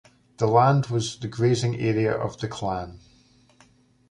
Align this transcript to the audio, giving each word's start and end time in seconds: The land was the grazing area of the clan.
The 0.37 0.47
land 0.47 0.87
was 0.87 1.19
the 1.19 1.27
grazing 1.27 1.75
area 1.79 2.11
of 2.11 2.39
the 2.39 2.47
clan. 2.47 3.01